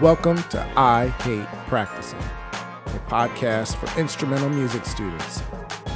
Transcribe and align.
Welcome 0.00 0.42
to 0.48 0.72
I 0.76 1.14
Hate 1.20 1.46
Practicing, 1.68 2.18
a 2.18 3.00
podcast 3.06 3.76
for 3.76 4.00
instrumental 4.00 4.48
music 4.48 4.84
students. 4.84 5.44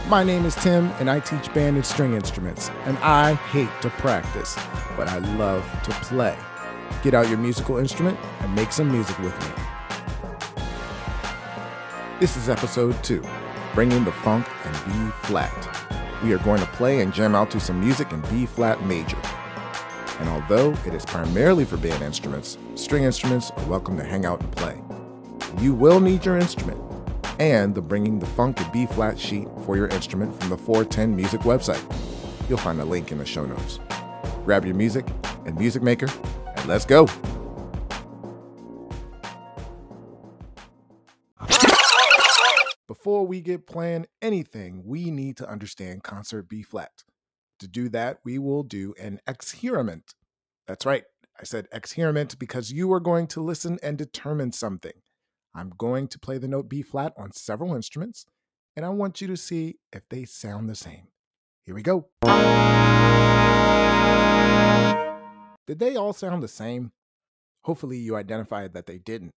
My 0.07 0.23
name 0.23 0.45
is 0.45 0.55
Tim, 0.55 0.93
and 1.01 1.11
I 1.11 1.19
teach 1.19 1.52
band 1.55 1.74
and 1.74 1.85
string 1.85 2.15
instruments, 2.15 2.71
and 2.85 2.97
I 2.98 3.35
hate 3.35 3.71
to 3.83 3.91
practice, 3.91 4.55
but 4.96 5.09
I 5.09 5.19
love 5.19 5.69
to 5.83 5.91
play. 5.91 6.37
Get 7.02 7.15
out 7.15 7.29
your 7.29 7.38
musical 7.38 7.79
instrument 7.79 8.16
and 8.43 8.55
make 8.55 8.71
some 8.71 8.93
music 8.93 9.19
with 9.19 9.37
me. 9.41 9.49
This 12.21 12.37
is 12.37 12.49
episode 12.49 13.02
two, 13.02 13.24
bringing 13.74 14.05
the 14.05 14.12
funk 14.12 14.46
and 14.65 14.85
B 14.85 15.10
flat. 15.23 15.84
We 16.24 16.33
are 16.33 16.38
going 16.38 16.60
to 16.60 16.66
play 16.69 17.02
and 17.02 17.12
jam 17.12 17.34
out 17.34 17.51
to 17.51 17.60
some 17.60 17.78
music 17.78 18.10
in 18.10 18.23
B 18.23 18.46
flat 18.46 18.82
major. 18.87 19.19
And 20.20 20.28
although 20.30 20.73
it 20.87 20.95
is 20.95 21.05
primarily 21.05 21.66
for 21.66 21.77
band 21.77 22.02
instruments, 22.02 22.56
string 22.77 23.05
instruments 23.05 23.51
are 23.51 23.65
welcome 23.66 23.98
to 23.98 24.05
hang 24.05 24.24
out 24.24 24.41
and 24.41 24.51
play. 24.56 24.80
You 25.59 25.74
will 25.74 26.01
need 26.01 26.24
your 26.24 26.38
instrument 26.38 26.80
and 27.38 27.74
the 27.74 27.82
Bringing 27.82 28.18
the 28.18 28.27
Funk 28.27 28.56
to 28.56 28.70
B 28.73 28.87
flat 28.87 29.18
sheet 29.18 29.48
for 29.66 29.77
your 29.77 29.88
instrument 29.88 30.34
from 30.41 30.48
the 30.48 30.56
410 30.56 31.15
Music 31.15 31.42
website. 31.42 31.84
You'll 32.49 32.56
find 32.56 32.80
a 32.80 32.87
link 32.87 33.12
in 33.12 33.18
the 33.18 33.27
show 33.27 33.45
notes. 33.45 33.79
Grab 34.46 34.65
your 34.65 34.77
music 34.77 35.06
and 35.45 35.54
music 35.59 35.82
maker, 35.82 36.09
and 36.56 36.66
let's 36.66 36.87
go. 36.87 37.06
We 43.35 43.40
get 43.40 43.66
playing 43.66 44.07
anything, 44.23 44.85
we 44.87 45.10
need 45.10 45.37
to 45.37 45.51
understand 45.51 46.04
concert 46.04 46.49
B 46.49 46.63
flat. 46.63 47.02
To 47.59 47.66
do 47.66 47.88
that, 47.88 48.18
we 48.24 48.38
will 48.38 48.63
do 48.63 48.95
an 48.96 49.18
experiment. 49.27 50.15
That's 50.68 50.87
right, 50.87 51.02
I 51.40 51.43
said 51.43 51.66
experiment 51.73 52.38
because 52.38 52.71
you 52.71 52.93
are 52.93 53.01
going 53.01 53.27
to 53.29 53.40
listen 53.40 53.80
and 53.82 53.99
determine 53.99 54.52
something. 54.52 54.93
I'm 55.52 55.73
going 55.77 56.07
to 56.09 56.18
play 56.21 56.38
the 56.38 56.46
note 56.46 56.68
B 56.68 56.80
flat 56.80 57.12
on 57.18 57.32
several 57.32 57.74
instruments, 57.74 58.24
and 58.77 58.87
I 58.87 58.90
want 58.90 59.21
you 59.21 59.27
to 59.27 59.37
see 59.37 59.79
if 59.93 60.02
they 60.10 60.27
sound 60.27 60.68
the 60.68 60.77
same. 60.77 61.09
Here 61.65 61.74
we 61.74 61.82
go. 61.82 62.07
Did 65.66 65.81
they 65.81 65.97
all 65.97 66.12
sound 66.12 66.41
the 66.41 66.47
same? 66.47 66.93
Hopefully, 67.65 67.97
you 67.97 68.15
identified 68.15 68.75
that 68.75 68.87
they 68.87 68.99
didn't. 68.99 69.32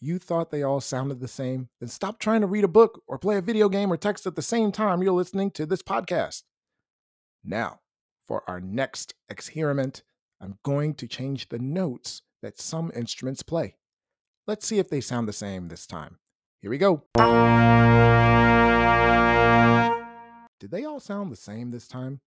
You 0.00 0.20
thought 0.20 0.52
they 0.52 0.62
all 0.62 0.80
sounded 0.80 1.18
the 1.18 1.26
same, 1.26 1.70
then 1.80 1.88
stop 1.88 2.20
trying 2.20 2.40
to 2.42 2.46
read 2.46 2.62
a 2.62 2.68
book 2.68 3.02
or 3.08 3.18
play 3.18 3.36
a 3.36 3.42
video 3.42 3.68
game 3.68 3.92
or 3.92 3.96
text 3.96 4.26
at 4.28 4.36
the 4.36 4.42
same 4.42 4.70
time 4.70 5.02
you're 5.02 5.12
listening 5.12 5.50
to 5.52 5.66
this 5.66 5.82
podcast. 5.82 6.44
Now, 7.42 7.80
for 8.28 8.48
our 8.48 8.60
next 8.60 9.14
experiment, 9.28 10.04
I'm 10.40 10.58
going 10.62 10.94
to 10.94 11.08
change 11.08 11.48
the 11.48 11.58
notes 11.58 12.22
that 12.42 12.60
some 12.60 12.92
instruments 12.94 13.42
play. 13.42 13.74
Let's 14.46 14.68
see 14.68 14.78
if 14.78 14.88
they 14.88 15.00
sound 15.00 15.26
the 15.26 15.32
same 15.32 15.66
this 15.66 15.84
time. 15.84 16.18
Here 16.62 16.70
we 16.70 16.78
go. 16.78 17.02
Did 20.60 20.70
they 20.70 20.84
all 20.84 21.00
sound 21.00 21.32
the 21.32 21.36
same 21.36 21.72
this 21.72 21.88
time? 21.88 22.20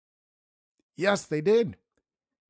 Yes, 0.98 1.24
they 1.24 1.40
did. 1.40 1.78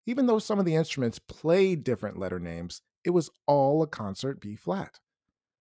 Even 0.08 0.25
though 0.25 0.39
some 0.39 0.58
of 0.58 0.66
the 0.66 0.75
instruments 0.75 1.19
played 1.19 1.84
different 1.84 2.17
letter 2.17 2.40
names, 2.40 2.81
it 3.06 3.12
was 3.12 3.29
all 3.46 3.84
a 3.84 3.88
concert 3.88 4.41
B 4.41 4.56
flat. 4.56 5.00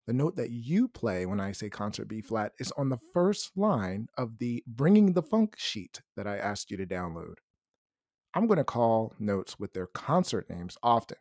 The 0.07 0.13
note 0.13 0.37
that 0.37 0.51
you 0.51 0.87
play 0.87 1.27
when 1.27 1.41
I 1.41 1.51
say 1.51 1.69
concert 1.69 2.07
B 2.07 2.21
flat 2.21 2.53
is 2.61 2.73
on 2.73 2.91
the 2.91 3.01
first 3.13 3.57
line 3.57 4.09
of 4.17 4.39
the 4.39 4.63
Bringing 4.65 5.15
the 5.15 5.23
Funk 5.23 5.55
sheet 5.59 6.01
that 6.17 6.29
I 6.29 6.37
asked 6.37 6.71
you 6.71 6.77
to 6.77 6.87
download. 6.87 7.35
I'm 8.33 8.47
going 8.47 8.59
to 8.59 8.65
call 8.65 9.15
notes 9.19 9.59
with 9.59 9.73
their 9.73 9.89
concert 9.89 10.49
names 10.49 10.79
often, 10.81 11.17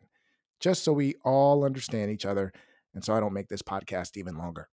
just 0.60 0.84
so 0.84 0.92
we 0.92 1.16
all 1.24 1.64
understand 1.64 2.12
each 2.12 2.24
other 2.24 2.52
and 2.94 3.04
so 3.04 3.12
I 3.12 3.20
don't 3.20 3.32
make 3.32 3.48
this 3.48 3.62
podcast 3.62 4.16
even 4.16 4.38
longer. 4.38 4.68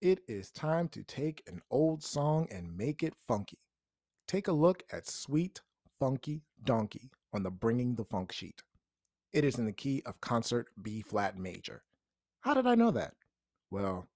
It 0.00 0.20
is 0.26 0.50
time 0.50 0.88
to 0.88 1.02
take 1.02 1.42
an 1.46 1.60
old 1.70 2.02
song 2.02 2.48
and 2.50 2.76
make 2.76 3.02
it 3.02 3.14
funky. 3.28 3.58
Take 4.26 4.48
a 4.48 4.52
look 4.52 4.82
at 4.90 5.06
Sweet 5.06 5.60
Funky 5.98 6.42
Donkey 6.64 7.10
on 7.34 7.42
the 7.42 7.50
Bringing 7.50 7.94
the 7.94 8.04
Funk 8.04 8.32
sheet. 8.32 8.62
It 9.34 9.44
is 9.44 9.58
in 9.58 9.66
the 9.66 9.72
key 9.72 10.02
of 10.06 10.20
concert 10.20 10.68
B 10.80 11.02
flat 11.02 11.38
major. 11.38 11.82
How 12.40 12.54
did 12.54 12.66
I 12.66 12.74
know 12.74 12.90
that? 12.92 13.12
Well, 13.70 14.06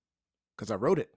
because 0.57 0.71
I 0.71 0.77
wrote 0.77 0.99
it. 0.99 1.11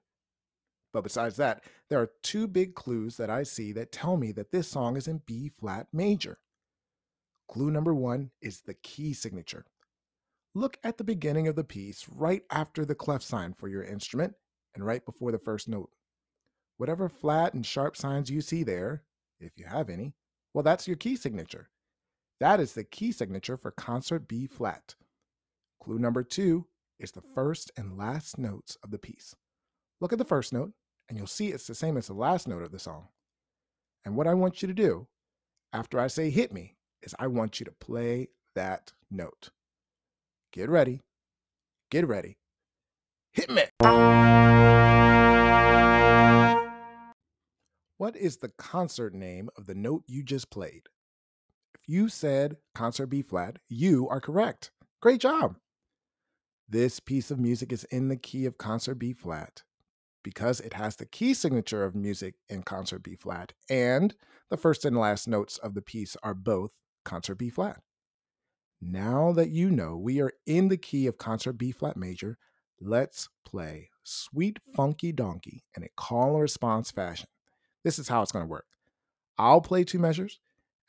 But 0.93 1.03
besides 1.03 1.37
that, 1.37 1.63
there 1.89 1.99
are 1.99 2.11
two 2.23 2.47
big 2.47 2.73
clues 2.73 3.17
that 3.17 3.29
I 3.29 3.43
see 3.43 3.71
that 3.73 3.91
tell 3.91 4.17
me 4.17 4.31
that 4.33 4.51
this 4.51 4.67
song 4.67 4.95
is 4.97 5.07
in 5.07 5.21
B 5.25 5.49
flat 5.49 5.87
major. 5.91 6.39
Clue 7.49 7.71
number 7.71 7.93
one 7.93 8.31
is 8.41 8.61
the 8.61 8.73
key 8.73 9.13
signature. 9.13 9.65
Look 10.55 10.77
at 10.83 10.97
the 10.97 11.03
beginning 11.03 11.47
of 11.47 11.55
the 11.55 11.63
piece 11.63 12.07
right 12.09 12.43
after 12.49 12.83
the 12.83 12.95
clef 12.95 13.21
sign 13.21 13.53
for 13.53 13.67
your 13.67 13.83
instrument 13.83 14.33
and 14.73 14.85
right 14.85 15.05
before 15.05 15.31
the 15.31 15.39
first 15.39 15.67
note. 15.67 15.91
Whatever 16.77 17.09
flat 17.09 17.53
and 17.53 17.65
sharp 17.65 17.95
signs 17.95 18.29
you 18.29 18.41
see 18.41 18.63
there, 18.63 19.03
if 19.39 19.51
you 19.55 19.65
have 19.65 19.89
any, 19.89 20.13
well, 20.53 20.63
that's 20.63 20.87
your 20.87 20.97
key 20.97 21.15
signature. 21.15 21.69
That 22.39 22.59
is 22.59 22.73
the 22.73 22.83
key 22.83 23.11
signature 23.11 23.57
for 23.57 23.71
concert 23.71 24.27
B 24.27 24.47
flat. 24.47 24.95
Clue 25.81 25.99
number 25.99 26.23
two 26.23 26.65
is 26.99 27.11
the 27.11 27.21
first 27.21 27.71
and 27.77 27.97
last 27.97 28.37
notes 28.37 28.77
of 28.83 28.91
the 28.91 28.97
piece. 28.97 29.35
Look 29.99 30.11
at 30.11 30.19
the 30.19 30.25
first 30.25 30.53
note, 30.53 30.71
and 31.07 31.17
you'll 31.17 31.27
see 31.27 31.49
it's 31.49 31.67
the 31.67 31.75
same 31.75 31.97
as 31.97 32.07
the 32.07 32.13
last 32.13 32.47
note 32.47 32.63
of 32.63 32.71
the 32.71 32.79
song. 32.79 33.07
And 34.05 34.15
what 34.15 34.27
I 34.27 34.33
want 34.33 34.61
you 34.61 34.67
to 34.67 34.73
do 34.73 35.07
after 35.73 35.99
I 35.99 36.07
say 36.07 36.29
hit 36.29 36.53
me 36.53 36.75
is 37.01 37.15
I 37.19 37.27
want 37.27 37.59
you 37.59 37.65
to 37.65 37.71
play 37.71 38.29
that 38.55 38.93
note. 39.11 39.49
Get 40.51 40.69
ready. 40.69 41.01
Get 41.91 42.07
ready. 42.07 42.37
Hit 43.33 43.49
me. 43.49 43.63
What 47.97 48.15
is 48.15 48.37
the 48.37 48.51
concert 48.57 49.13
name 49.13 49.49
of 49.57 49.65
the 49.65 49.75
note 49.75 50.03
you 50.07 50.23
just 50.23 50.49
played? 50.49 50.83
If 51.75 51.81
you 51.87 52.09
said 52.09 52.57
concert 52.75 53.07
B 53.07 53.21
flat, 53.21 53.57
you 53.67 54.07
are 54.09 54.21
correct. 54.21 54.71
Great 55.01 55.21
job. 55.21 55.55
This 56.69 56.99
piece 56.99 57.31
of 57.31 57.39
music 57.39 57.71
is 57.71 57.85
in 57.85 58.09
the 58.09 58.17
key 58.17 58.45
of 58.45 58.57
concert 58.57 58.95
B 58.95 59.13
flat 59.13 59.63
because 60.21 60.59
it 60.59 60.73
has 60.73 60.97
the 60.97 61.05
key 61.05 61.33
signature 61.33 61.85
of 61.85 61.95
music 61.95 62.35
in 62.49 62.63
concert 62.63 62.99
B 63.03 63.15
flat, 63.15 63.53
and 63.69 64.13
the 64.49 64.57
first 64.57 64.83
and 64.83 64.97
last 64.97 65.27
notes 65.27 65.57
of 65.59 65.73
the 65.73 65.81
piece 65.81 66.17
are 66.23 66.33
both 66.33 66.71
concert 67.05 67.35
B 67.35 67.49
flat. 67.49 67.81
Now 68.81 69.31
that 69.31 69.49
you 69.49 69.71
know 69.71 69.95
we 69.95 70.19
are 70.19 70.33
in 70.45 70.67
the 70.67 70.75
key 70.75 71.07
of 71.07 71.17
concert 71.17 71.53
B 71.53 71.71
flat 71.71 71.95
major, 71.95 72.37
let's 72.81 73.29
play 73.45 73.89
Sweet 74.03 74.59
Funky 74.75 75.13
Donkey 75.13 75.63
in 75.75 75.83
a 75.83 75.89
call 75.95 76.33
and 76.33 76.41
response 76.41 76.91
fashion. 76.91 77.29
This 77.85 77.97
is 77.97 78.09
how 78.09 78.21
it's 78.21 78.33
going 78.33 78.43
to 78.43 78.49
work. 78.49 78.65
I'll 79.37 79.61
play 79.61 79.85
two 79.85 79.99
measures 79.99 80.39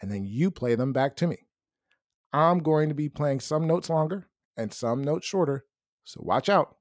and 0.02 0.10
then 0.10 0.24
you 0.24 0.50
play 0.50 0.74
them 0.74 0.92
back 0.92 1.14
to 1.16 1.28
me. 1.28 1.46
I'm 2.32 2.58
going 2.58 2.88
to 2.88 2.94
be 2.94 3.08
playing 3.08 3.40
some 3.40 3.66
notes 3.68 3.88
longer 3.88 4.26
and 4.56 4.72
some 4.72 5.02
notes 5.02 5.26
shorter, 5.26 5.64
so 6.08 6.22
watch 6.22 6.48
out. 6.48 6.74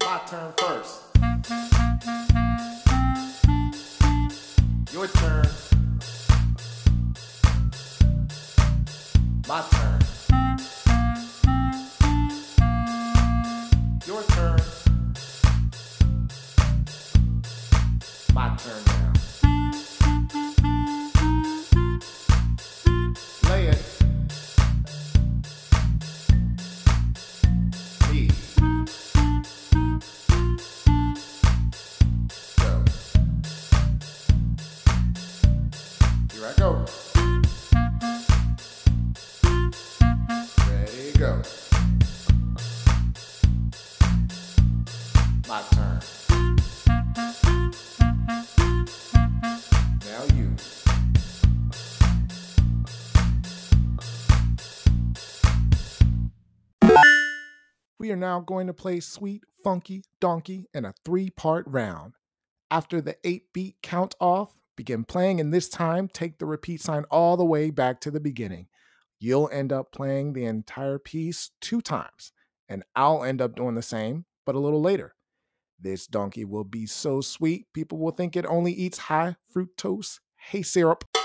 My 0.00 0.20
turn 0.26 0.52
first. 0.58 1.02
Your 4.92 5.06
turn. 5.06 5.46
My 9.46 9.64
turn. 9.70 9.95
We 58.06 58.12
are 58.12 58.14
now 58.14 58.38
going 58.38 58.68
to 58.68 58.72
play 58.72 59.00
Sweet 59.00 59.42
Funky 59.64 60.04
Donkey 60.20 60.68
in 60.72 60.84
a 60.84 60.94
three 61.04 61.28
part 61.28 61.64
round. 61.66 62.12
After 62.70 63.00
the 63.00 63.16
8 63.24 63.52
beat 63.52 63.78
count 63.82 64.14
off, 64.20 64.60
begin 64.76 65.02
playing, 65.02 65.40
and 65.40 65.52
this 65.52 65.68
time 65.68 66.06
take 66.06 66.38
the 66.38 66.46
repeat 66.46 66.80
sign 66.80 67.02
all 67.10 67.36
the 67.36 67.44
way 67.44 67.70
back 67.70 68.00
to 68.02 68.12
the 68.12 68.20
beginning. 68.20 68.68
You'll 69.18 69.50
end 69.52 69.72
up 69.72 69.90
playing 69.90 70.34
the 70.34 70.44
entire 70.44 71.00
piece 71.00 71.50
two 71.60 71.80
times, 71.80 72.30
and 72.68 72.84
I'll 72.94 73.24
end 73.24 73.42
up 73.42 73.56
doing 73.56 73.74
the 73.74 73.82
same, 73.82 74.26
but 74.44 74.54
a 74.54 74.60
little 74.60 74.80
later. 74.80 75.16
This 75.76 76.06
donkey 76.06 76.44
will 76.44 76.62
be 76.62 76.86
so 76.86 77.20
sweet, 77.20 77.66
people 77.74 77.98
will 77.98 78.12
think 78.12 78.36
it 78.36 78.46
only 78.46 78.72
eats 78.72 78.98
high 78.98 79.34
fructose 79.52 80.20
hay 80.36 80.62
syrup. 80.62 81.15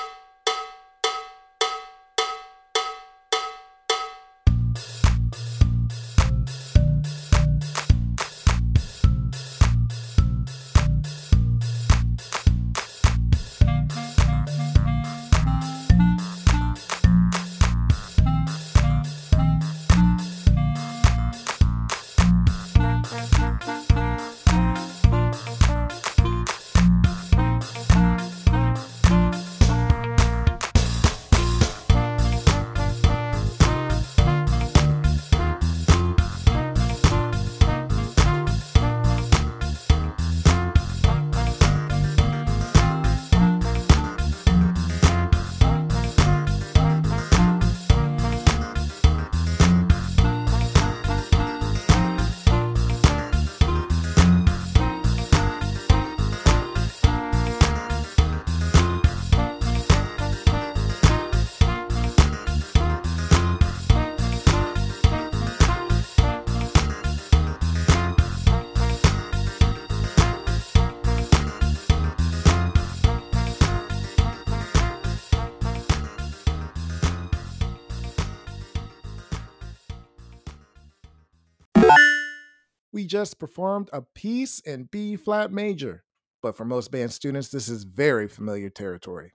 We 82.94 83.06
just 83.06 83.40
performed 83.40 83.90
a 83.94 84.02
piece 84.02 84.60
in 84.60 84.90
B 84.92 85.16
flat 85.16 85.50
major, 85.52 86.04
but 86.42 86.58
for 86.58 86.66
most 86.66 86.92
band 86.92 87.14
students, 87.14 87.48
this 87.48 87.70
is 87.70 87.86
very 87.86 88.28
familiar 88.28 88.70
territory. 88.70 89.34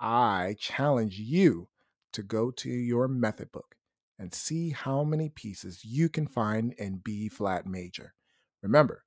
I 0.00 0.56
challenge 0.58 1.18
you 1.18 1.68
to 2.12 2.24
go 2.24 2.50
to 2.50 2.68
your 2.68 3.06
method 3.06 3.52
book 3.52 3.76
and 4.18 4.34
see 4.34 4.70
how 4.70 5.04
many 5.04 5.28
pieces 5.28 5.84
you 5.84 6.08
can 6.08 6.26
find 6.26 6.72
in 6.72 7.00
B 7.04 7.28
flat 7.28 7.66
major. 7.66 8.14
Remember, 8.62 9.04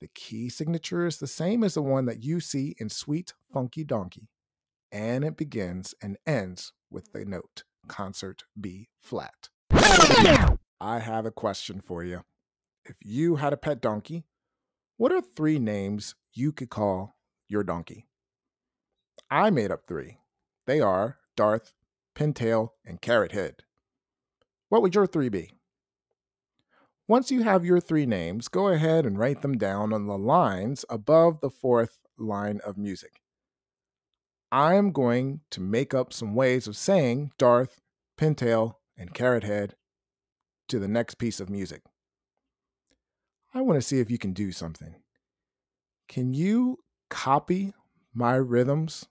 the 0.00 0.08
key 0.14 0.48
signature 0.48 1.06
is 1.06 1.18
the 1.18 1.26
same 1.26 1.62
as 1.62 1.74
the 1.74 1.82
one 1.82 2.06
that 2.06 2.22
you 2.22 2.40
see 2.40 2.74
in 2.78 2.88
Sweet 2.88 3.34
Funky 3.52 3.84
Donkey, 3.84 4.30
and 4.90 5.22
it 5.22 5.36
begins 5.36 5.94
and 6.02 6.16
ends 6.26 6.72
with 6.90 7.12
the 7.12 7.26
note 7.26 7.64
concert 7.88 8.44
B 8.58 8.88
flat. 8.98 9.50
I 9.70 10.98
have 10.98 11.26
a 11.26 11.30
question 11.30 11.82
for 11.82 12.02
you 12.02 12.24
if 12.86 12.96
you 13.02 13.36
had 13.36 13.52
a 13.52 13.58
pet 13.58 13.80
donkey, 13.80 14.24
what 14.96 15.12
are 15.12 15.20
three 15.20 15.58
names 15.58 16.14
you 16.32 16.52
could 16.52 16.70
call 16.70 17.16
your 17.48 17.64
donkey? 17.64 18.06
I 19.30 19.50
made 19.50 19.70
up 19.70 19.86
three. 19.86 20.18
They 20.66 20.80
are 20.80 21.18
Darth, 21.36 21.72
Pintail, 22.14 22.70
and 22.84 23.00
Carrot 23.00 23.32
Head. 23.32 23.56
What 24.68 24.82
would 24.82 24.94
your 24.94 25.06
three 25.06 25.28
be? 25.28 25.52
Once 27.06 27.30
you 27.30 27.42
have 27.42 27.64
your 27.64 27.80
three 27.80 28.06
names, 28.06 28.48
go 28.48 28.68
ahead 28.68 29.04
and 29.04 29.18
write 29.18 29.42
them 29.42 29.58
down 29.58 29.92
on 29.92 30.06
the 30.06 30.16
lines 30.16 30.84
above 30.88 31.40
the 31.40 31.50
fourth 31.50 32.00
line 32.16 32.60
of 32.64 32.78
music. 32.78 33.20
I 34.50 34.74
am 34.74 34.92
going 34.92 35.40
to 35.50 35.60
make 35.60 35.92
up 35.92 36.12
some 36.12 36.34
ways 36.34 36.66
of 36.66 36.76
saying 36.76 37.32
Darth, 37.38 37.80
Pintail, 38.16 38.76
and 38.96 39.12
Carrot 39.12 39.44
Head 39.44 39.74
to 40.68 40.78
the 40.78 40.88
next 40.88 41.16
piece 41.16 41.40
of 41.40 41.50
music. 41.50 41.82
I 43.56 43.60
want 43.60 43.80
to 43.80 43.86
see 43.86 44.00
if 44.00 44.10
you 44.10 44.18
can 44.18 44.32
do 44.32 44.50
something. 44.50 44.96
Can 46.08 46.34
you 46.34 46.80
copy 47.08 47.72
my 48.12 48.34
rhythms 48.34 49.06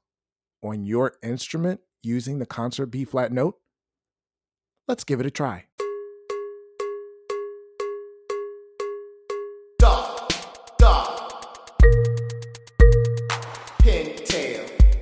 on 0.62 0.86
your 0.86 1.14
instrument 1.24 1.80
using 2.02 2.40
the 2.40 2.46
concert 2.46 2.88
B 2.88 3.06
flat 3.06 3.32
note? 3.32 3.56
Let's 4.86 5.06
give 5.06 5.22
it 5.22 5.26
a 5.26 5.32
try. 5.32 5.66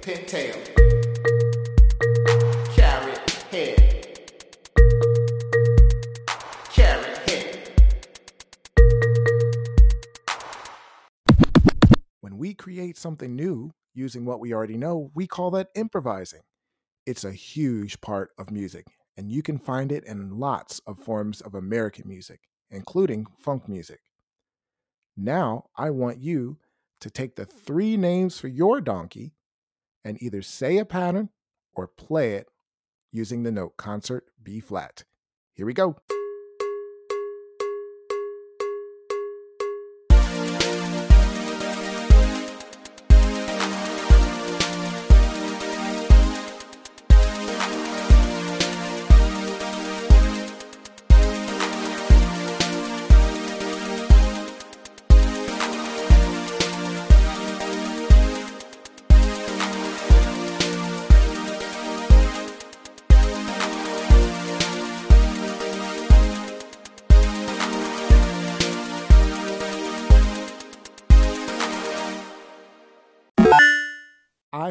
Pintail. 0.02 0.71
Something 13.02 13.36
new 13.36 13.72
using 13.94 14.26
what 14.26 14.40
we 14.40 14.54
already 14.54 14.78
know, 14.78 15.12
we 15.14 15.28
call 15.28 15.52
that 15.52 15.70
improvising. 15.76 16.42
It's 17.06 17.24
a 17.24 17.34
huge 17.34 18.00
part 18.00 18.30
of 18.38 18.52
music, 18.52 18.86
and 19.18 19.32
you 19.32 19.42
can 19.42 19.58
find 19.58 19.92
it 19.92 20.06
in 20.06 20.40
lots 20.40 20.80
of 20.88 21.00
forms 21.00 21.42
of 21.42 21.56
American 21.56 22.08
music, 22.08 22.42
including 22.70 23.26
funk 23.38 23.68
music. 23.68 24.00
Now, 25.18 25.66
I 25.76 25.90
want 25.90 26.20
you 26.20 26.58
to 27.02 27.10
take 27.10 27.36
the 27.36 27.46
three 27.46 27.98
names 27.98 28.40
for 28.40 28.48
your 28.48 28.80
donkey 28.80 29.34
and 30.06 30.22
either 30.22 30.42
say 30.42 30.78
a 30.78 30.86
pattern 30.86 31.30
or 31.74 31.88
play 31.88 32.36
it 32.36 32.48
using 33.12 33.44
the 33.44 33.52
note 33.52 33.78
concert 33.78 34.26
B 34.42 34.60
flat. 34.60 35.04
Here 35.54 35.66
we 35.66 35.74
go. 35.74 35.98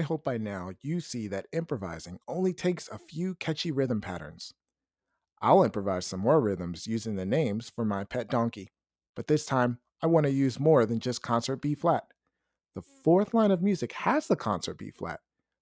I 0.00 0.02
hope 0.02 0.24
by 0.24 0.38
now 0.38 0.70
you 0.80 0.98
see 1.00 1.28
that 1.28 1.48
improvising 1.52 2.20
only 2.26 2.54
takes 2.54 2.88
a 2.88 2.96
few 2.96 3.34
catchy 3.34 3.70
rhythm 3.70 4.00
patterns. 4.00 4.54
I'll 5.42 5.62
improvise 5.62 6.06
some 6.06 6.20
more 6.20 6.40
rhythms 6.40 6.86
using 6.86 7.16
the 7.16 7.26
names 7.26 7.68
for 7.68 7.84
my 7.84 8.04
pet 8.04 8.30
donkey, 8.30 8.70
but 9.14 9.26
this 9.26 9.44
time 9.44 9.76
I 10.02 10.06
want 10.06 10.24
to 10.24 10.32
use 10.32 10.58
more 10.58 10.86
than 10.86 11.00
just 11.00 11.20
concert 11.20 11.56
B 11.56 11.74
flat. 11.74 12.04
The 12.74 12.80
fourth 12.80 13.34
line 13.34 13.50
of 13.50 13.60
music 13.60 13.92
has 13.92 14.26
the 14.26 14.36
concert 14.36 14.78
B 14.78 14.90
flat, 14.90 15.20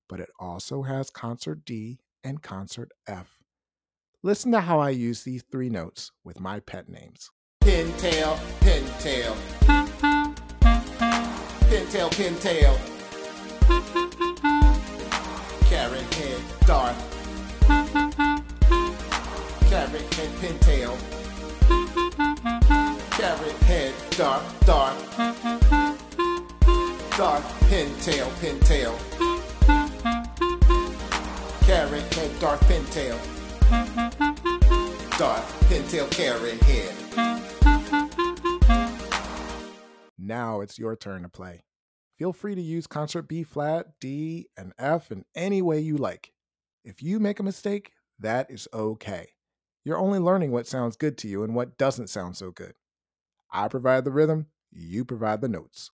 but 0.09 0.21
it 0.21 0.31
also 0.39 0.83
has 0.83 1.11
concert 1.11 1.65
D 1.65 1.99
and 2.23 2.41
concert 2.41 2.93
F. 3.09 3.43
Listen 4.23 4.53
to 4.53 4.61
how 4.61 4.79
I 4.79 4.91
use 4.91 5.25
these 5.25 5.43
three 5.51 5.69
notes 5.69 6.13
with 6.23 6.39
my 6.39 6.61
pet 6.61 6.89
names. 6.89 7.33
Pintail, 7.61 8.39
pintail. 8.61 9.35
Pintail, 11.69 12.11
pintail. 12.13 14.08
Head, 16.19 16.43
Darth. 16.67 16.99
Carrot 19.71 20.15
head, 20.15 20.31
pintail. 20.41 20.93
Carrot 23.13 23.59
head, 23.63 23.95
Darth, 24.17 24.67
Darth. 24.67 24.99
Darth 27.17 27.49
Pintail, 27.69 28.29
Pintail. 28.41 28.95
Carrot 31.67 32.15
head, 32.15 32.41
Darth 32.41 32.63
Pintail. 32.69 33.19
Darth 35.19 35.49
Pintail, 35.69 36.11
carrot 36.11 36.63
head. 36.65 36.95
Now 40.19 40.61
it's 40.63 40.79
your 40.81 40.97
turn 40.97 41.23
to 41.23 41.29
play. 41.29 41.63
Feel 42.19 42.33
free 42.33 42.57
to 42.57 42.61
use 42.61 42.89
concert 42.89 43.23
B 43.29 43.45
flat, 43.45 44.01
D, 44.01 44.49
and 44.57 44.73
F 44.77 45.13
in 45.13 45.25
any 45.37 45.63
way 45.63 45.79
you 45.79 45.97
like. 45.97 46.33
If 46.85 47.01
you 47.01 47.21
make 47.21 47.39
a 47.39 47.45
mistake, 47.45 47.93
that 48.19 48.51
is 48.51 48.67
okay. 48.75 49.29
You're 49.85 49.99
only 49.99 50.19
learning 50.19 50.51
what 50.51 50.67
sounds 50.67 50.97
good 50.97 51.17
to 51.19 51.29
you 51.29 51.45
and 51.45 51.55
what 51.55 51.79
doesn't 51.79 52.11
sound 52.11 52.37
so 52.37 52.51
good. 52.51 52.75
I 53.53 53.69
provide 53.69 54.05
the 54.05 54.11
rhythm, 54.11 54.47
you 54.73 55.05
provide 55.05 55.41
the 55.41 55.49
notes. 55.49 55.93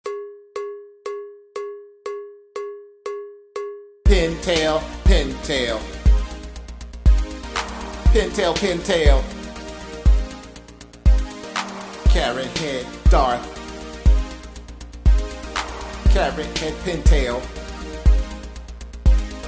Pintail, 4.06 4.80
Pintail. 5.04 5.78
Pintail, 8.14 8.54
Pintail. 8.54 9.22
Carrot 12.10 12.58
head, 12.58 12.86
Darth. 13.10 13.63
Carrot 16.14 16.56
head, 16.58 16.74
Pintail. 16.84 17.42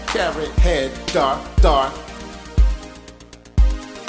Carrot 0.08 0.50
head, 0.58 0.90
Darth, 1.12 1.62
Darth. 1.62 1.94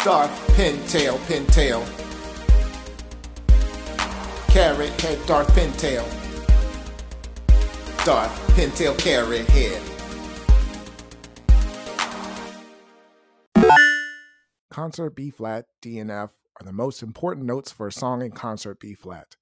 Darth 0.03 0.31
Pintail, 0.55 1.19
Pintail. 1.27 1.85
Carrot 4.47 5.01
head, 5.01 5.23
Darth 5.27 5.47
Pintail. 5.49 6.03
Darth 8.03 8.35
Pintail, 8.55 8.97
carrot 8.97 9.47
head. 9.49 9.81
Concert 14.71 15.15
B 15.15 15.29
flat, 15.29 15.65
D, 15.79 15.99
and 15.99 16.09
F 16.09 16.31
are 16.59 16.65
the 16.65 16.73
most 16.73 17.03
important 17.03 17.45
notes 17.45 17.71
for 17.71 17.85
a 17.85 17.91
song 17.91 18.23
in 18.23 18.31
concert 18.31 18.79
B 18.79 18.95
flat. 18.95 19.35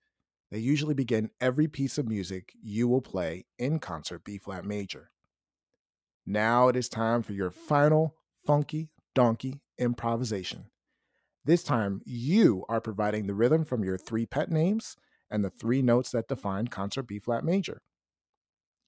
They 0.52 0.60
usually 0.60 0.94
begin 0.94 1.32
every 1.42 1.68
piece 1.68 1.98
of 1.98 2.08
music 2.08 2.54
you 2.62 2.88
will 2.88 3.02
play 3.02 3.46
in 3.58 3.80
concert 3.80 4.24
B 4.24 4.38
flat 4.38 4.66
major. 4.66 5.12
Now 6.26 6.68
it 6.68 6.76
is 6.76 6.90
time 6.90 7.24
for 7.24 7.34
your 7.34 7.52
final 7.52 8.16
funky 8.46 8.90
donkey 9.14 9.62
improvisation. 9.78 10.66
This 11.44 11.64
time, 11.64 12.02
you 12.06 12.66
are 12.68 12.82
providing 12.82 13.28
the 13.28 13.36
rhythm 13.36 13.66
from 13.66 13.84
your 13.84 13.98
three 13.98 14.26
pet 14.26 14.50
names 14.50 14.96
and 15.30 15.46
the 15.46 15.50
three 15.50 15.82
notes 15.82 16.12
that 16.12 16.28
define 16.28 16.68
concert 16.68 17.04
B 17.04 17.20
flat 17.20 17.44
major. 17.44 17.82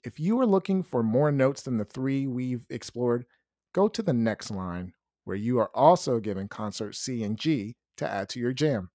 If 0.04 0.20
you 0.20 0.40
are 0.40 0.46
looking 0.46 0.84
for 0.84 1.04
more 1.04 1.32
notes 1.32 1.62
than 1.62 1.78
the 1.78 1.86
three 1.86 2.26
we've 2.26 2.66
explored, 2.70 3.26
go 3.74 3.88
to 3.88 4.02
the 4.02 4.14
next 4.14 4.50
line 4.50 4.94
where 5.24 5.36
you 5.36 5.60
are 5.60 5.70
also 5.76 6.20
given 6.20 6.48
concert 6.48 6.96
C 6.96 7.24
and 7.24 7.38
G 7.38 7.76
to 7.98 8.10
add 8.10 8.30
to 8.30 8.40
your 8.40 8.54
jam. 8.54 8.90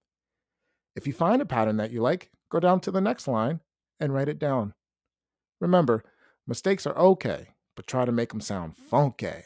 If 0.97 1.07
you 1.07 1.13
find 1.13 1.43
a 1.43 1.47
pattern 1.47 1.77
that 1.77 1.91
you 1.91 2.01
like, 2.03 2.31
go 2.53 2.61
down 2.61 2.79
to 2.81 2.91
the 2.91 3.01
next 3.01 3.27
line 3.27 3.61
and 3.99 4.13
write 4.13 4.29
it 4.29 4.39
down. 4.39 4.75
Remember, 5.59 6.05
mistakes 6.47 6.87
are 6.87 6.97
okay, 6.99 7.49
but 7.75 7.87
try 7.87 8.05
to 8.05 8.13
make 8.13 8.29
them 8.29 8.43
sound 8.43 8.77
funky. 8.77 9.45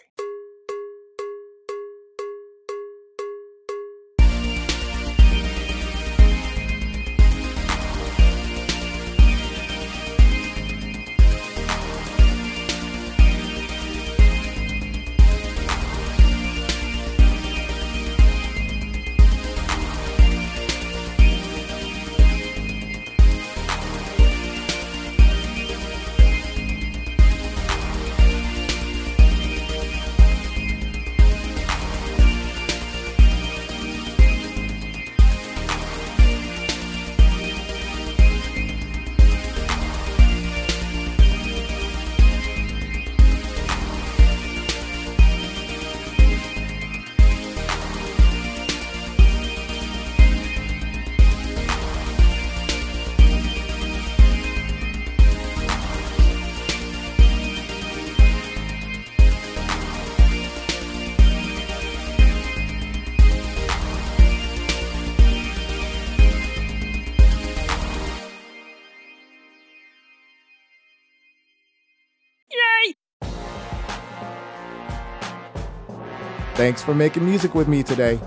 Thanks 76.56 76.82
for 76.82 76.94
making 76.94 77.26
music 77.26 77.54
with 77.54 77.68
me 77.68 77.82
today. 77.82 78.18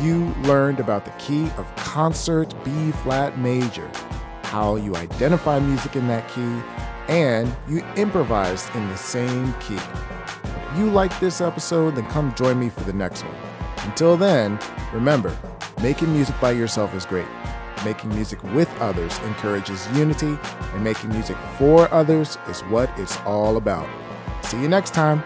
You 0.00 0.34
learned 0.42 0.80
about 0.80 1.04
the 1.04 1.12
key 1.12 1.44
of 1.56 1.76
concert 1.76 2.52
B 2.64 2.90
flat 2.90 3.38
major, 3.38 3.88
how 4.42 4.74
you 4.74 4.96
identify 4.96 5.60
music 5.60 5.94
in 5.94 6.08
that 6.08 6.28
key, 6.28 6.60
and 7.06 7.54
you 7.68 7.84
improvised 7.94 8.74
in 8.74 8.88
the 8.88 8.96
same 8.96 9.54
key. 9.60 9.76
If 9.76 10.76
you 10.76 10.90
like 10.90 11.16
this 11.20 11.40
episode, 11.40 11.94
then 11.94 12.06
come 12.06 12.34
join 12.34 12.58
me 12.58 12.68
for 12.68 12.82
the 12.82 12.92
next 12.92 13.22
one. 13.22 13.36
Until 13.84 14.16
then, 14.16 14.58
remember, 14.92 15.38
making 15.80 16.12
music 16.12 16.34
by 16.40 16.50
yourself 16.50 16.92
is 16.96 17.06
great. 17.06 17.28
Making 17.84 18.12
music 18.12 18.42
with 18.54 18.68
others 18.80 19.16
encourages 19.20 19.86
unity, 19.96 20.36
and 20.72 20.82
making 20.82 21.10
music 21.10 21.36
for 21.56 21.88
others 21.94 22.38
is 22.48 22.62
what 22.62 22.90
it's 22.98 23.18
all 23.18 23.56
about. 23.56 23.88
See 24.42 24.60
you 24.60 24.66
next 24.66 24.94
time. 24.94 25.22